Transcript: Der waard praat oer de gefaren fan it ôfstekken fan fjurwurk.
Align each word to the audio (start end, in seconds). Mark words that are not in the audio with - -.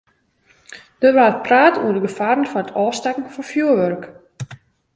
Der 1.01 1.11
waard 1.17 1.37
praat 1.45 1.75
oer 1.83 1.95
de 1.95 2.01
gefaren 2.07 2.49
fan 2.51 2.63
it 2.65 2.75
ôfstekken 2.83 3.31
fan 3.35 3.47
fjurwurk. 3.51 4.03